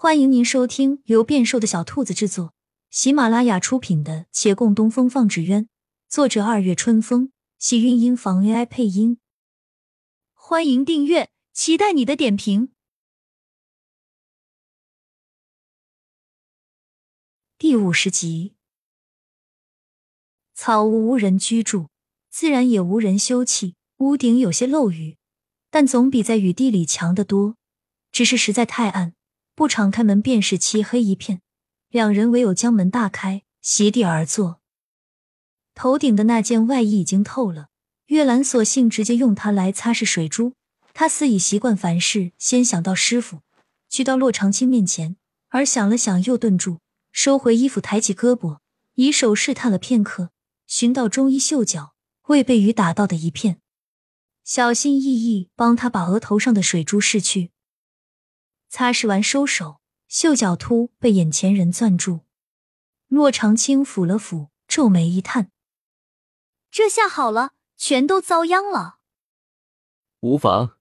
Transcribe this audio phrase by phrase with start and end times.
[0.00, 2.54] 欢迎您收听由变瘦的小兔子制作、
[2.88, 5.64] 喜马拉雅出品的《且共东风放纸鸢》，
[6.08, 9.18] 作者二月春风，喜韵音房 AI 配音。
[10.34, 12.70] 欢迎订阅，期待你的点评。
[17.58, 18.54] 第五十集，
[20.54, 21.88] 草屋无人居住，
[22.30, 23.74] 自然也无人休憩。
[23.96, 25.18] 屋顶有些漏雨，
[25.70, 27.56] 但总比在雨地里强得多。
[28.12, 29.16] 只是实在太暗。
[29.58, 31.40] 不敞开门，便是漆黑一片。
[31.88, 34.60] 两人唯有将门大开，席地而坐。
[35.74, 37.66] 头顶的那件外衣已经透了，
[38.06, 40.52] 月兰索性直接用它来擦拭水珠。
[40.94, 43.40] 他似已习惯凡事先想到师傅，
[43.88, 45.16] 去到洛长青面前，
[45.48, 46.78] 而想了想又顿住，
[47.10, 48.58] 收回衣服，抬起胳膊，
[48.94, 50.30] 以手试探了片刻，
[50.68, 51.94] 寻到中衣袖角
[52.28, 53.58] 未被雨打到的一片，
[54.44, 57.50] 小心翼翼帮他把额头上的水珠拭去。
[58.68, 62.20] 擦拭完，收手，袖角突被眼前人攥住。
[63.08, 65.50] 洛长青抚了抚，皱眉一叹
[66.70, 68.98] ：“这下好了，全都遭殃了。”
[70.20, 70.76] 无妨。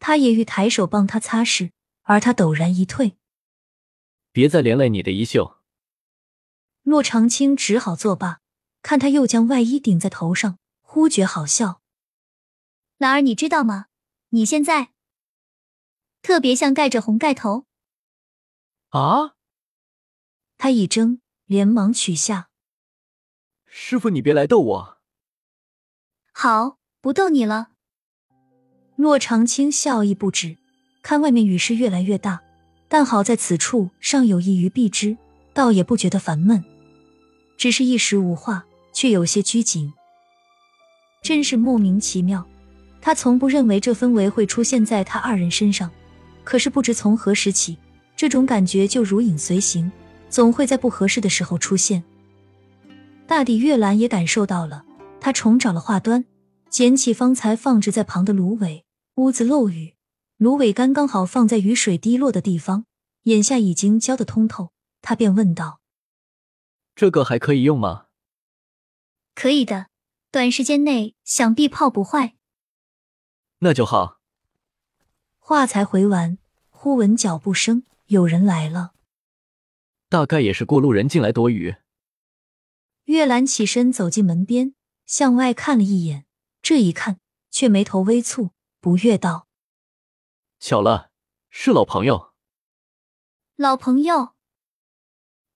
[0.00, 1.70] 他也欲抬手帮他擦拭，
[2.02, 3.16] 而他陡然一退
[4.32, 5.58] ：“别再连累你的衣袖。”
[6.82, 8.40] 洛长青只好作罢，
[8.82, 11.80] 看他又将外衣顶在头上，忽觉好笑
[12.98, 13.86] ：“兰儿，你知道吗？
[14.30, 14.94] 你现在……”
[16.26, 17.66] 特别像盖着红盖头
[18.88, 19.36] 啊！
[20.58, 22.48] 他一怔，连忙取下。
[23.64, 24.98] 师傅，你别来逗我。
[26.32, 27.68] 好，不逗你了。
[28.96, 30.58] 洛长青笑意不止，
[31.00, 32.42] 看外面雨势越来越大，
[32.88, 35.16] 但好在此处尚有一隅避之，
[35.54, 36.64] 倒也不觉得烦闷。
[37.56, 39.94] 只是一时无话，却有些拘谨。
[41.22, 42.44] 真是莫名其妙，
[43.00, 45.88] 他从不认为这氛围会出现在他二人身上。
[46.46, 47.76] 可是不知从何时起，
[48.14, 49.90] 这种感觉就如影随形，
[50.30, 52.04] 总会在不合适的时候出现。
[53.26, 54.84] 大抵月兰也感受到了，
[55.20, 56.24] 她重找了话端，
[56.70, 58.84] 捡起方才放置在旁的芦苇。
[59.16, 59.96] 屋子漏雨，
[60.36, 62.86] 芦苇杆刚好放在雨水滴落的地方，
[63.24, 64.70] 眼下已经浇得通透。
[65.02, 65.80] 他便问道
[66.94, 68.06] ：“这个还可以用吗
[69.34, 69.86] ？”“可以的，
[70.30, 72.36] 短时间内想必泡不坏。
[73.58, 74.18] ”“那就好。”
[75.48, 76.38] 话才回完，
[76.70, 78.94] 忽闻脚步声，有人来了。
[80.08, 81.76] 大概也是过路人进来躲雨。
[83.04, 84.74] 月兰起身走进门边，
[85.04, 86.26] 向外看了一眼，
[86.60, 89.46] 这一看却眉头微蹙，不悦道
[90.58, 91.12] ：“巧了，
[91.48, 92.32] 是老朋友。
[93.54, 94.34] 老朋友，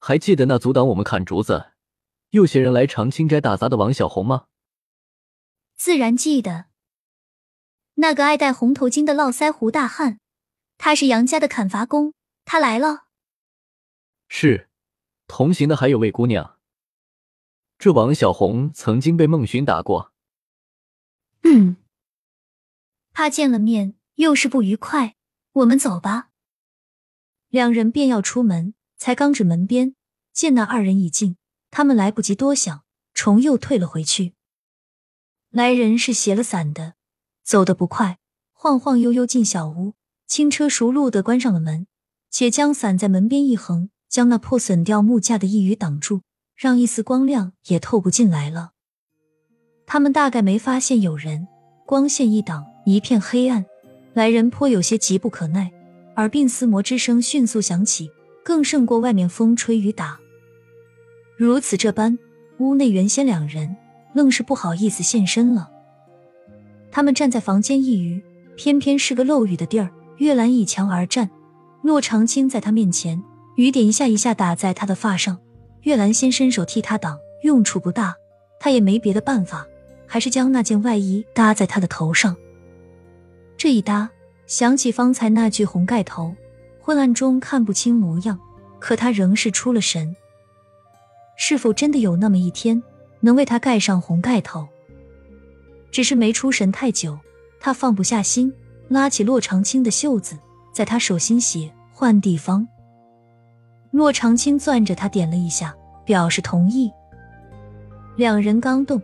[0.00, 1.74] 还记得那阻挡我们砍竹子、
[2.30, 4.46] 又嫌人来长青斋打杂的王小红吗？
[5.76, 6.64] 自然记得。”
[7.98, 10.20] 那个爱戴红头巾的络腮胡大汉，
[10.76, 12.12] 他是杨家的砍伐工，
[12.44, 13.06] 他来了。
[14.28, 14.68] 是，
[15.26, 16.58] 同行的还有位姑娘。
[17.78, 20.12] 这王小红曾经被孟寻打过。
[21.42, 21.76] 嗯，
[23.12, 25.14] 怕见了面又是不愉快，
[25.52, 26.30] 我们走吧。
[27.48, 29.94] 两人便要出门，才刚至门边，
[30.32, 31.38] 见那二人已进，
[31.70, 32.84] 他们来不及多想，
[33.14, 34.34] 重又退了回去。
[35.48, 36.95] 来人是携了伞的。
[37.46, 38.18] 走得不快，
[38.52, 39.94] 晃晃悠悠进小屋，
[40.26, 41.86] 轻车熟路的关上了门，
[42.28, 46.22] 且将伞在门边一横，将那破损掉木架的一隅挡住，
[46.56, 48.72] 让一丝光亮也透不进来了。
[49.86, 51.46] 他们大概没发现有人，
[51.86, 53.64] 光线一挡，一片黑暗。
[54.12, 55.70] 来人颇有些急不可耐，
[56.16, 58.10] 耳鬓厮磨之声迅速响起，
[58.44, 60.18] 更胜过外面风吹雨打。
[61.36, 62.18] 如此这般，
[62.58, 63.76] 屋内原先两人
[64.14, 65.70] 愣是不好意思现身了。
[66.96, 68.22] 他们站在房间一隅，
[68.56, 69.90] 偏偏是个漏雨的地儿。
[70.16, 71.28] 月兰倚墙而站，
[71.82, 73.22] 洛长青在他面前，
[73.56, 75.38] 雨点一下一下打在他的发上。
[75.82, 78.16] 月兰先伸手替他挡，用处不大，
[78.58, 79.66] 他也没别的办法，
[80.06, 82.34] 还是将那件外衣搭在他的头上。
[83.58, 84.08] 这一搭，
[84.46, 86.34] 想起方才那句红盖头，
[86.80, 88.40] 昏暗中看不清模样，
[88.78, 90.16] 可他仍是出了神。
[91.36, 92.82] 是否真的有那么一天，
[93.20, 94.66] 能为他盖上红盖头？
[95.90, 97.18] 只是没出神太久，
[97.60, 98.52] 他放不下心，
[98.88, 100.36] 拉起洛长青的袖子，
[100.72, 102.66] 在他手心写换地方。
[103.90, 105.74] 洛长青攥着他点了一下，
[106.04, 106.90] 表示同意。
[108.16, 109.00] 两人刚动，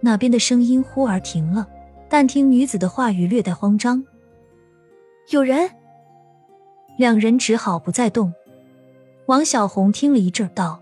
[0.00, 1.66] 那边的声音忽而停了，
[2.08, 4.04] 但听女子的话语略带慌张
[5.30, 5.68] ：“有人。”
[6.96, 8.32] 两人只好不再动。
[9.26, 10.80] 王小红听了一阵，道：“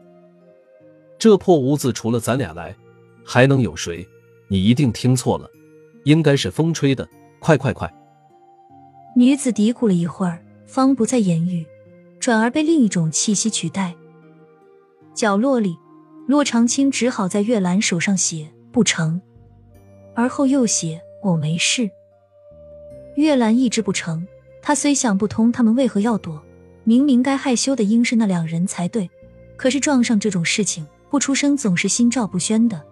[1.19, 2.77] 这破屋子除了咱俩来，
[3.25, 4.07] 还能有谁？”
[4.49, 5.51] 你一定听错了，
[6.05, 7.09] 应该是风吹的。
[7.41, 7.93] 快快快！
[9.17, 11.67] 女子嘀咕了一会儿，方不再言语，
[12.19, 13.95] 转而被另一种气息取代。
[15.15, 15.77] 角落里，
[16.27, 19.21] 骆长青只好在月兰手上写“不成”，
[20.17, 21.91] 而后又写“我没事”。
[23.17, 24.27] 月兰意志不成，
[24.63, 26.43] 她虽想不通他们为何要躲，
[26.83, 29.09] 明明该害羞的应是那两人才对，
[29.57, 32.83] 可是撞上这种事情，不出声总是心照不宣的。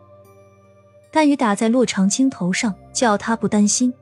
[1.12, 3.92] 但雨打在洛长青头上，叫他不担心，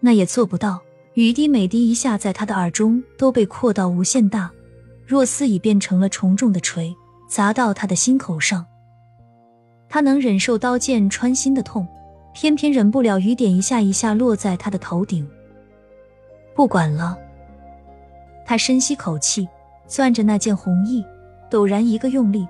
[0.00, 0.80] 那也做不到。
[1.12, 4.50] 雨滴每滴一下，在他的耳中都被扩到无限大，
[5.06, 6.92] 若似已变成了重重的锤，
[7.28, 8.64] 砸到他的心口上。
[9.88, 11.86] 他能忍受刀剑穿心的痛，
[12.32, 15.28] 偏偏忍不了雨点一下一下落在他的头顶。
[16.54, 17.16] 不管了，
[18.46, 19.46] 他深吸口气，
[19.86, 21.04] 攥着那件红衣，
[21.50, 22.48] 陡然一个用力，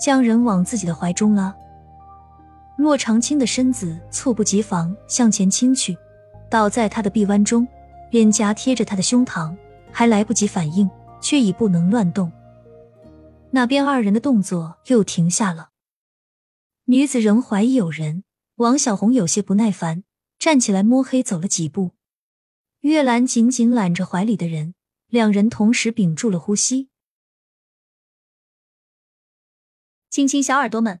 [0.00, 1.54] 将人往自己的怀中拉。
[2.76, 5.96] 骆长青的身子猝不及防向前倾去，
[6.50, 7.66] 倒在他的臂弯中。
[8.12, 9.54] 脸颊贴着他的胸膛，
[9.92, 10.88] 还来不及反应，
[11.20, 12.30] 却已不能乱动。
[13.50, 15.70] 那边二人的动作又停下了。
[16.84, 18.22] 女子仍怀疑有人，
[18.56, 20.04] 王小红有些不耐烦，
[20.38, 21.92] 站起来摸黑走了几步。
[22.80, 24.74] 月兰紧紧揽着怀里的人，
[25.08, 26.88] 两人同时屏住了呼吸。
[30.08, 31.00] 亲亲小耳朵们，